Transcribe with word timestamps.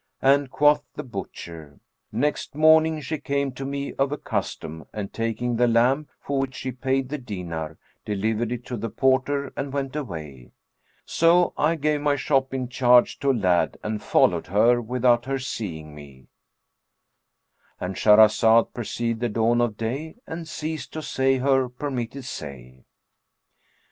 And 0.23 0.49
quoth 0.49 0.83
the 0.95 1.03
butcher, 1.03 1.79
"Next 2.11 2.55
morning 2.55 3.01
she 3.01 3.19
came 3.19 3.51
to 3.51 3.63
me 3.67 3.89
as 3.99 4.11
of 4.11 4.23
custom 4.23 4.87
and 4.91 5.13
taking 5.13 5.55
the 5.57 5.67
lamb, 5.67 6.07
for 6.19 6.39
which 6.39 6.55
she 6.55 6.71
paid 6.71 7.09
the 7.09 7.19
dinar, 7.19 7.77
delivered 8.03 8.51
it 8.51 8.65
to 8.65 8.77
the 8.77 8.89
porter 8.89 9.53
and 9.55 9.71
went 9.71 9.95
away. 9.95 10.53
So 11.05 11.53
I 11.55 11.75
gave 11.75 12.01
my 12.01 12.15
shop 12.15 12.51
in 12.51 12.67
charge 12.67 13.19
to 13.19 13.29
a 13.29 13.33
lad 13.33 13.77
and 13.83 14.01
followed 14.01 14.47
her 14.47 14.81
without 14.81 15.25
her 15.25 15.37
seeing 15.37 15.93
me;"—And 15.93 17.93
Shahrazad 17.95 18.73
perceived 18.73 19.19
the 19.19 19.29
dawn 19.29 19.61
of 19.61 19.77
day 19.77 20.15
and 20.25 20.47
ceased 20.47 20.93
to 20.93 21.03
say 21.03 21.37
her 21.37 21.69
permitted 21.69 22.25
say. 22.25 22.85